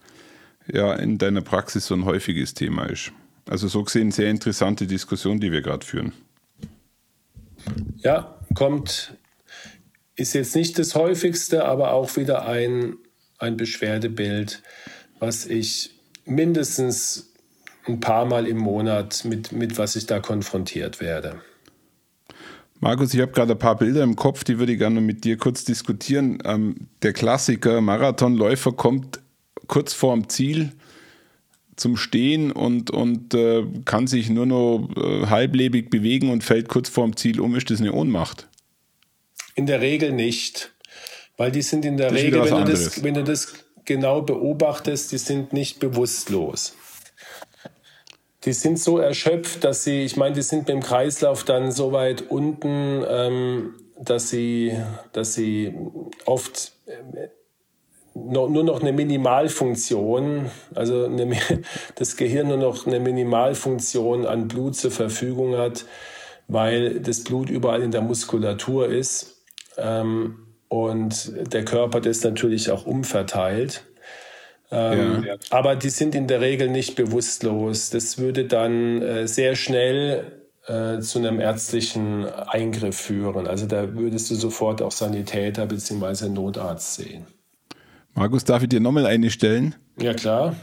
[0.72, 3.12] ja in deiner Praxis so ein häufiges Thema ist.
[3.48, 6.12] Also so gesehen sehr interessante Diskussion, die wir gerade führen.
[7.98, 9.14] Ja, kommt,
[10.16, 12.96] ist jetzt nicht das häufigste, aber auch wieder ein,
[13.38, 14.62] ein Beschwerdebild,
[15.18, 17.32] was ich mindestens
[17.86, 21.40] ein paar Mal im Monat mit, mit was ich da konfrontiert werde.
[22.80, 25.36] Markus, ich habe gerade ein paar Bilder im Kopf, die würde ich gerne mit dir
[25.36, 26.38] kurz diskutieren.
[26.44, 29.20] Ähm, der Klassiker Marathonläufer kommt
[29.66, 30.72] kurz vorm Ziel
[31.76, 36.88] zum Stehen und, und äh, kann sich nur noch äh, halblebig bewegen und fällt kurz
[36.88, 37.54] vorm Ziel um.
[37.56, 38.48] Ist das eine Ohnmacht?
[39.54, 40.72] In der Regel nicht.
[41.36, 45.10] Weil die sind in der das Regel, wenn du, das, wenn du das genau beobachtest,
[45.12, 46.76] die sind nicht bewusstlos.
[48.44, 51.92] Die sind so erschöpft, dass sie, ich meine, die sind mit dem Kreislauf dann so
[51.92, 54.76] weit unten, ähm, dass sie,
[55.12, 55.74] dass sie
[56.26, 57.28] oft äh,
[58.14, 61.36] nur noch eine Minimalfunktion, also eine,
[61.96, 65.84] das Gehirn nur noch eine Minimalfunktion an Blut zur Verfügung hat,
[66.46, 69.42] weil das Blut überall in der Muskulatur ist
[69.76, 73.84] ähm, und der Körper das natürlich auch umverteilt.
[74.70, 75.34] Ähm, ja.
[75.50, 77.90] Aber die sind in der Regel nicht bewusstlos.
[77.90, 83.46] Das würde dann äh, sehr schnell äh, zu einem ärztlichen Eingriff führen.
[83.46, 86.28] Also da würdest du sofort auch Sanitäter bzw.
[86.28, 87.26] Notarzt sehen.
[88.14, 89.74] Markus, darf ich dir nochmal eine stellen?
[89.98, 90.54] Ja, klar.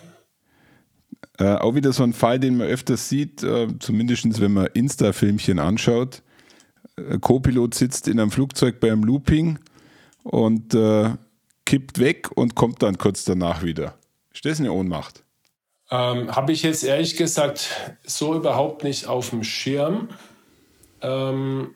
[1.37, 5.59] Äh, auch wieder so ein Fall, den man öfters sieht, äh, zumindest wenn man Insta-Filmchen
[5.59, 6.23] anschaut.
[6.97, 9.59] Äh, Co-Pilot sitzt in einem Flugzeug beim Looping
[10.23, 11.11] und äh,
[11.65, 13.95] kippt weg und kommt dann kurz danach wieder.
[14.33, 15.23] Ist das eine Ohnmacht?
[15.89, 20.09] Ähm, Habe ich jetzt ehrlich gesagt so überhaupt nicht auf dem Schirm,
[21.01, 21.75] ähm,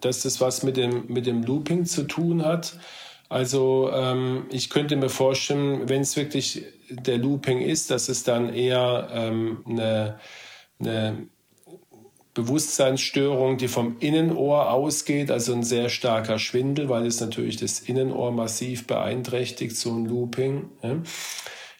[0.00, 2.78] dass das was mit dem, mit dem Looping zu tun hat.
[3.34, 8.54] Also ähm, ich könnte mir vorstellen, wenn es wirklich der Looping ist, dass es dann
[8.54, 10.20] eher ähm, eine,
[10.78, 11.26] eine
[12.32, 18.30] Bewusstseinsstörung, die vom Innenohr ausgeht, also ein sehr starker Schwindel, weil es natürlich das Innenohr
[18.30, 20.70] massiv beeinträchtigt, so ein Looping.
[20.84, 20.98] Ja.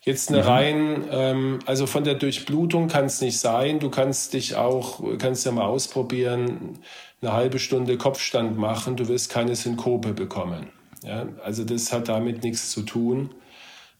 [0.02, 0.48] Jetzt eine mhm.
[0.48, 3.78] rein, ähm, also von der Durchblutung kann es nicht sein.
[3.78, 6.80] Du kannst dich auch, kannst ja mal ausprobieren,
[7.22, 10.72] eine halbe Stunde Kopfstand machen, du wirst keine Synkope bekommen.
[11.04, 13.34] Ja, also das hat damit nichts zu tun.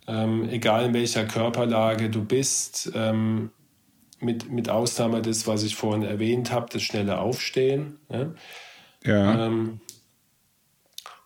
[0.07, 3.51] Ähm, egal in welcher Körperlage du bist, ähm,
[4.21, 7.99] mit, mit Ausnahme des, was ich vorhin erwähnt habe, das schnelle Aufstehen.
[8.11, 8.27] Ja.
[9.05, 9.47] ja.
[9.47, 9.81] Ähm,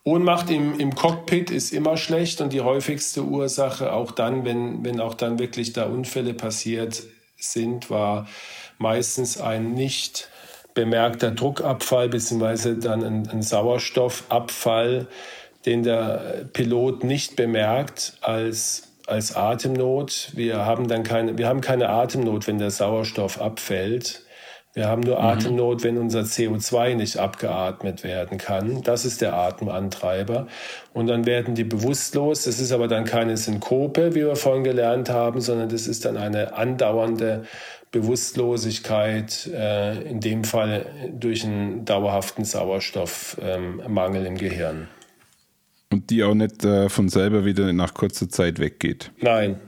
[0.05, 5.01] Ohnmacht im, im Cockpit ist immer schlecht und die häufigste Ursache, auch dann, wenn, wenn
[5.01, 7.03] auch dann wirklich da Unfälle passiert
[7.37, 8.27] sind, war
[8.79, 10.31] meistens ein nicht
[10.73, 15.09] bemerkter Druckabfall beziehungsweise dann ein, ein Sauerstoffabfall
[15.69, 20.33] den der Pilot nicht bemerkt als, als Atemnot.
[20.35, 24.23] Wir haben dann keine, wir haben keine Atemnot, wenn der Sauerstoff abfällt.
[24.73, 25.27] Wir haben nur mhm.
[25.27, 28.83] Atemnot, wenn unser CO2 nicht abgeatmet werden kann.
[28.83, 30.47] Das ist der Atemantreiber.
[30.95, 32.45] Und dann werden die bewusstlos.
[32.45, 36.17] Das ist aber dann keine Synkope, wie wir vorhin gelernt haben, sondern das ist dann
[36.17, 37.45] eine andauernde
[37.91, 44.89] Bewusstlosigkeit, äh, in dem Fall durch einen dauerhaften Sauerstoffmangel ähm, im Gehirn.
[45.91, 49.11] Und die auch nicht äh, von selber wieder nach kurzer Zeit weggeht.
[49.21, 49.59] Nein.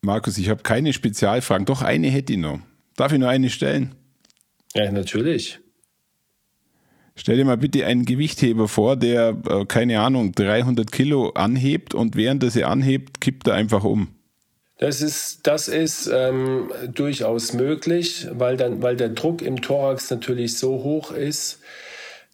[0.00, 1.66] Markus, ich habe keine Spezialfragen.
[1.66, 2.60] Doch eine hätte ich noch.
[2.96, 3.94] Darf ich nur eine stellen?
[4.74, 5.60] Ja, natürlich.
[7.16, 12.16] Stell dir mal bitte einen Gewichtheber vor, der, äh, keine Ahnung, 300 Kilo anhebt und
[12.16, 14.08] während er sie anhebt, kippt er einfach um.
[14.78, 20.58] Das ist, das ist ähm, durchaus möglich, weil, dann, weil der Druck im Thorax natürlich
[20.58, 21.60] so hoch ist,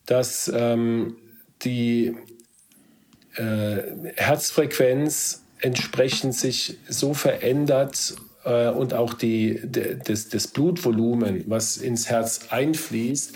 [0.07, 1.17] dass ähm,
[1.63, 2.15] die
[3.37, 3.83] äh,
[4.17, 8.15] Herzfrequenz entsprechend sich so verändert
[8.45, 13.35] äh, und auch die, de, das, das Blutvolumen, was ins Herz einfließt,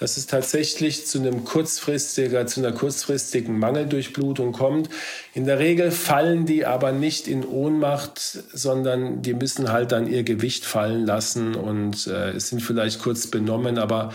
[0.00, 4.90] dass es tatsächlich zu einem kurzfristiger, zu einer kurzfristigen Mangeldurchblutung kommt.
[5.34, 10.24] In der Regel fallen die aber nicht in Ohnmacht, sondern die müssen halt dann ihr
[10.24, 14.12] Gewicht fallen lassen und äh, sind vielleicht kurz benommen, aber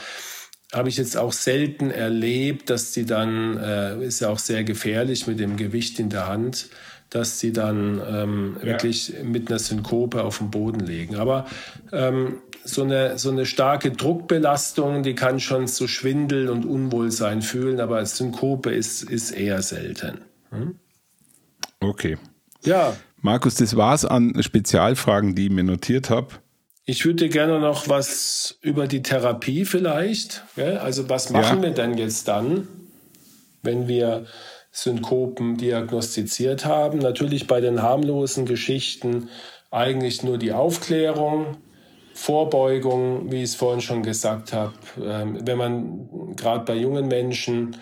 [0.74, 5.26] habe ich jetzt auch selten erlebt, dass die dann, äh, ist ja auch sehr gefährlich
[5.28, 6.70] mit dem Gewicht in der Hand,
[7.10, 8.68] dass die dann ähm, ja.
[8.68, 11.16] wirklich mit einer Synkope auf den Boden legen.
[11.16, 11.48] Aber
[11.92, 17.80] ähm, so, eine, so eine starke Druckbelastung, die kann schon zu Schwindel und Unwohlsein fühlen,
[17.80, 20.22] aber Synkope ist, ist eher selten.
[20.52, 20.76] Hm?
[21.80, 22.18] Okay.
[22.64, 22.96] Ja.
[23.22, 26.28] Markus, das war's an Spezialfragen, die ich mir notiert habe.
[26.90, 30.44] Ich würde gerne noch was über die Therapie vielleicht.
[30.58, 31.66] Also was machen ja.
[31.66, 32.68] wir denn jetzt dann,
[33.62, 34.26] wenn wir
[34.72, 36.98] Synkopen diagnostiziert haben?
[36.98, 39.30] Natürlich bei den harmlosen Geschichten
[39.70, 41.58] eigentlich nur die Aufklärung,
[42.16, 44.74] Vorbeugung, wie ich es vorhin schon gesagt habe.
[45.00, 47.76] Ähm, wenn man gerade bei jungen Menschen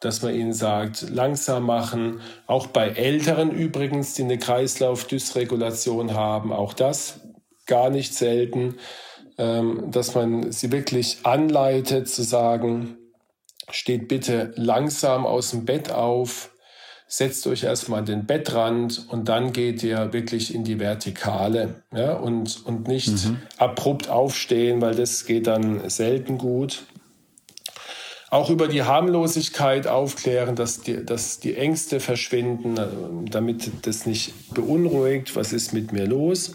[0.00, 2.20] dass man ihnen sagt, langsam machen.
[2.46, 7.20] Auch bei Älteren übrigens, die eine Kreislaufdysregulation haben, auch das
[7.66, 8.76] gar nicht selten,
[9.38, 12.96] ähm, dass man sie wirklich anleitet zu sagen,
[13.70, 16.50] steht bitte langsam aus dem Bett auf,
[17.06, 22.14] setzt euch erstmal an den Bettrand und dann geht ihr wirklich in die Vertikale ja,
[22.14, 23.38] und, und nicht mhm.
[23.56, 26.84] abrupt aufstehen, weil das geht dann selten gut.
[28.30, 32.86] auch über die Harmlosigkeit aufklären, dass die, dass die Ängste verschwinden, äh,
[33.30, 36.52] damit das nicht beunruhigt, was ist mit mir los.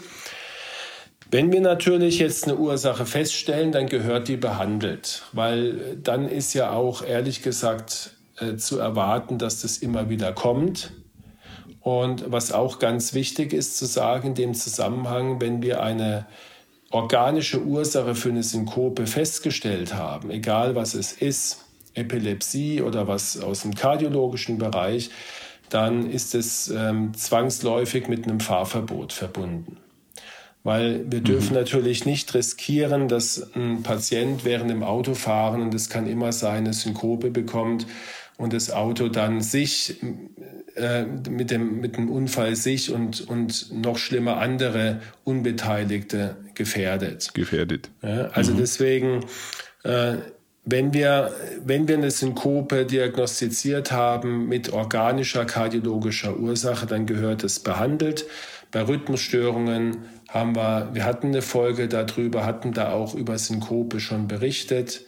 [1.32, 6.72] Wenn wir natürlich jetzt eine Ursache feststellen, dann gehört die behandelt, weil dann ist ja
[6.72, 10.90] auch ehrlich gesagt äh, zu erwarten, dass das immer wieder kommt.
[11.78, 16.26] Und was auch ganz wichtig ist zu sagen in dem Zusammenhang, wenn wir eine
[16.90, 21.64] organische Ursache für eine Synkope festgestellt haben, egal was es ist,
[21.94, 25.10] Epilepsie oder was aus dem kardiologischen Bereich,
[25.68, 29.76] dann ist es ähm, zwangsläufig mit einem Fahrverbot verbunden.
[30.62, 31.60] Weil wir dürfen mhm.
[31.60, 36.74] natürlich nicht riskieren, dass ein Patient während dem Autofahren, und es kann immer sein, eine
[36.74, 37.86] Synkope bekommt
[38.36, 39.96] und das Auto dann sich
[40.74, 47.32] äh, mit, dem, mit dem Unfall sich und, und noch schlimmer andere Unbeteiligte gefährdet.
[47.34, 47.90] Gefährdet.
[48.02, 48.58] Ja, also mhm.
[48.58, 49.20] deswegen
[49.82, 50.16] äh,
[50.64, 51.32] wenn wir,
[51.64, 58.26] wenn wir eine Synkope diagnostiziert haben mit organischer kardiologischer Ursache, dann gehört es behandelt.
[58.70, 59.98] Bei Rhythmusstörungen
[60.30, 65.02] haben wir, wir hatten eine Folge darüber, hatten da auch über Synkope schon berichtet.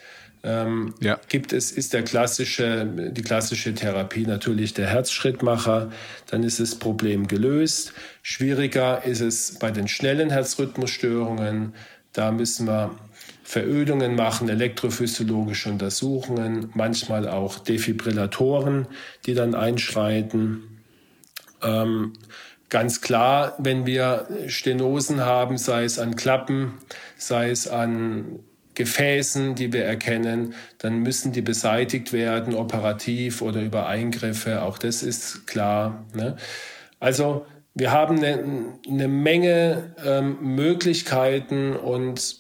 [0.45, 1.21] Ähm, ja.
[1.29, 5.93] Gibt es, ist der klassische, die klassische Therapie natürlich der Herzschrittmacher,
[6.29, 7.93] dann ist das Problem gelöst.
[8.23, 11.75] Schwieriger ist es bei den schnellen Herzrhythmusstörungen.
[12.13, 12.91] Da müssen wir
[13.45, 18.89] Verödungen machen, elektrophysiologische Untersuchungen, manchmal auch Defibrillatoren,
[19.27, 20.81] die dann einschreiten.
[21.63, 22.15] Ähm,
[22.73, 26.79] ganz klar, wenn wir Stenosen haben, sei es an Klappen,
[27.19, 28.39] sei es an
[28.75, 34.63] Gefäßen, die wir erkennen, dann müssen die beseitigt werden, operativ oder über Eingriffe.
[34.63, 36.07] Auch das ist klar.
[36.15, 36.37] Ne?
[36.99, 37.45] Also
[37.75, 38.43] wir haben eine,
[38.89, 42.39] eine Menge ähm, Möglichkeiten und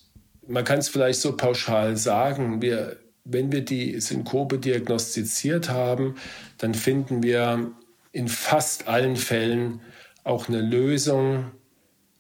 [0.49, 6.15] man kann es vielleicht so pauschal sagen, wir, wenn wir die Synkope diagnostiziert haben,
[6.57, 7.71] dann finden wir
[8.13, 9.83] in fast allen Fällen
[10.25, 11.47] auch eine Lösung,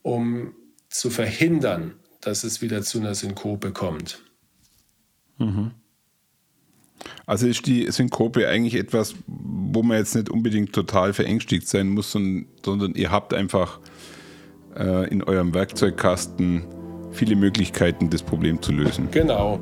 [0.02, 0.54] um
[0.88, 4.22] zu verhindern, dass es wieder zu einer Synkope kommt.
[5.38, 5.72] Mhm.
[7.26, 12.12] Also ist die Synkope eigentlich etwas, wo man jetzt nicht unbedingt total verängstigt sein muss,
[12.12, 13.80] sondern ihr habt einfach
[14.76, 16.64] äh, in eurem Werkzeugkasten
[17.12, 19.08] viele Möglichkeiten, das Problem zu lösen.
[19.10, 19.60] Genau.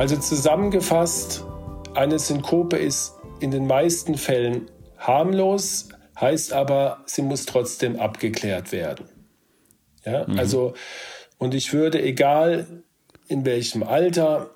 [0.00, 1.44] Also zusammengefasst,
[1.94, 9.10] eine Synkope ist in den meisten Fällen harmlos, heißt aber, sie muss trotzdem abgeklärt werden.
[10.06, 10.38] Ja, mhm.
[10.38, 10.72] also,
[11.36, 12.82] und ich würde, egal
[13.28, 14.48] in welchem Alter,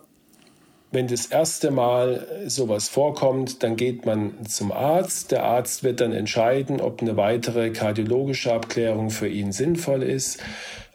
[0.93, 5.31] wenn das erste Mal sowas vorkommt, dann geht man zum Arzt.
[5.31, 10.39] Der Arzt wird dann entscheiden, ob eine weitere kardiologische Abklärung für ihn sinnvoll ist.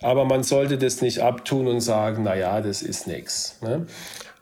[0.02, 3.60] Aber man sollte das nicht abtun und sagen, na ja, das ist nichts.
[3.62, 3.86] Ne?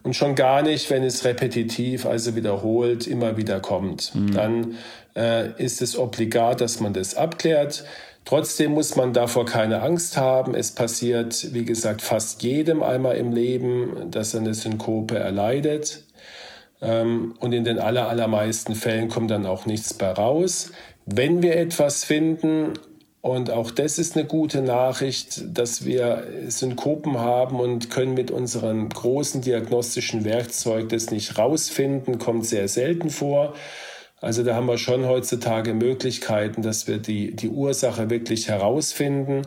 [0.03, 4.15] Und schon gar nicht, wenn es repetitiv, also wiederholt, immer wieder kommt.
[4.15, 4.31] Mhm.
[4.31, 4.77] Dann
[5.15, 7.83] äh, ist es obligat, dass man das abklärt.
[8.23, 10.53] Trotzdem muss man davor keine Angst haben.
[10.53, 16.03] Es passiert, wie gesagt, fast jedem einmal im Leben, dass er eine Synkope erleidet.
[16.81, 20.71] Ähm, und in den allermeisten Fällen kommt dann auch nichts bei raus.
[21.05, 22.73] Wenn wir etwas finden,
[23.21, 28.89] und auch das ist eine gute Nachricht, dass wir Synkopen haben und können mit unserem
[28.89, 33.53] großen diagnostischen Werkzeug das nicht rausfinden, kommt sehr selten vor.
[34.21, 39.43] Also da haben wir schon heutzutage Möglichkeiten, dass wir die, die Ursache wirklich herausfinden.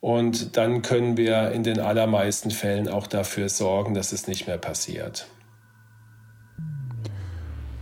[0.00, 4.58] Und dann können wir in den allermeisten Fällen auch dafür sorgen, dass es nicht mehr
[4.58, 5.26] passiert.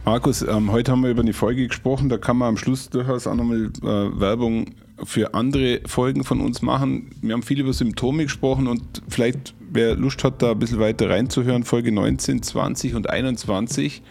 [0.04, 3.26] Markus, ähm, heute haben wir über eine Folge gesprochen, da kann man am Schluss durchaus
[3.26, 4.66] auch nochmal äh, Werbung
[5.04, 7.10] für andere Folgen von uns machen.
[7.20, 11.10] Wir haben viel über Symptome gesprochen und vielleicht, wer Lust hat, da ein bisschen weiter
[11.10, 14.02] reinzuhören, Folge 19, 20 und 21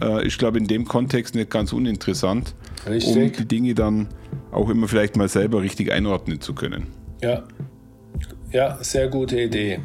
[0.00, 2.54] äh, ich glaube, in dem Kontext nicht ganz uninteressant,
[2.86, 3.16] richtig.
[3.16, 4.08] um die Dinge dann
[4.50, 6.88] auch immer vielleicht mal selber richtig einordnen zu können.
[7.22, 7.44] Ja,
[8.50, 9.80] ja, sehr gute Idee.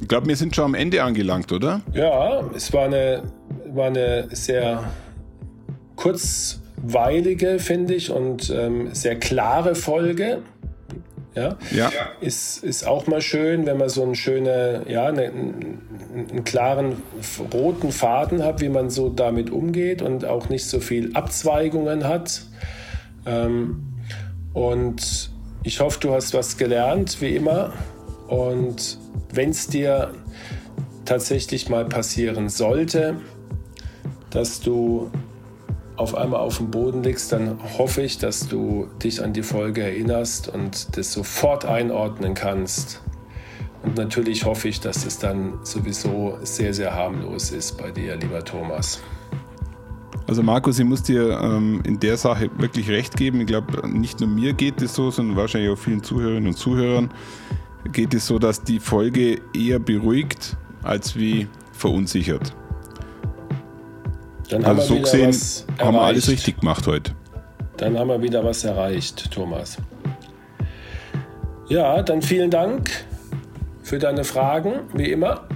[0.00, 1.80] Ich glaube, wir sind schon am Ende angelangt, oder?
[1.92, 3.22] Ja, es war eine,
[3.72, 4.90] war eine sehr
[6.82, 10.42] kurzweilige, finde ich, und ähm, sehr klare Folge.
[11.34, 11.56] Ja?
[11.70, 11.90] ja.
[12.20, 16.96] Ist, ist auch mal schön, wenn man so einen schönen, ja, eine, einen klaren
[17.52, 22.42] roten Faden hat, wie man so damit umgeht und auch nicht so viel Abzweigungen hat.
[23.24, 23.84] Ähm,
[24.52, 25.30] und
[25.62, 27.72] ich hoffe, du hast was gelernt, wie immer.
[28.26, 28.98] Und
[29.32, 30.12] wenn es dir
[31.04, 33.16] tatsächlich mal passieren sollte,
[34.30, 35.10] dass du
[35.98, 39.82] auf einmal auf dem Boden liegst, dann hoffe ich, dass du dich an die Folge
[39.82, 43.02] erinnerst und das sofort einordnen kannst.
[43.82, 48.44] Und natürlich hoffe ich, dass es dann sowieso sehr, sehr harmlos ist bei dir, lieber
[48.44, 49.00] Thomas.
[50.28, 53.40] Also Markus, ich muss dir ähm, in der Sache wirklich recht geben.
[53.40, 57.10] Ich glaube, nicht nur mir geht es so, sondern wahrscheinlich auch vielen Zuhörerinnen und Zuhörern
[57.92, 62.54] geht es so, dass die Folge eher beruhigt als wie verunsichert.
[64.48, 65.34] Dann also so gesehen
[65.78, 67.12] haben wir alles richtig gemacht heute.
[67.76, 69.76] Dann haben wir wieder was erreicht, Thomas.
[71.68, 72.90] Ja, dann vielen Dank
[73.82, 75.46] für deine Fragen, wie immer.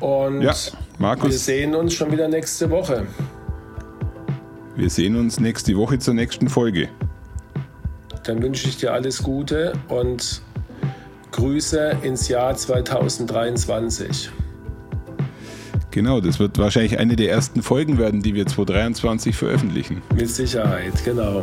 [0.00, 0.54] Und ja,
[0.98, 3.06] Markus, wir sehen uns schon wieder nächste Woche.
[4.76, 6.88] Wir sehen uns nächste Woche zur nächsten Folge.
[8.24, 10.42] Dann wünsche ich dir alles Gute und
[11.32, 14.30] Grüße ins Jahr 2023.
[15.90, 20.02] Genau, das wird wahrscheinlich eine der ersten Folgen werden, die wir 2023 veröffentlichen.
[20.14, 21.42] Mit Sicherheit, genau.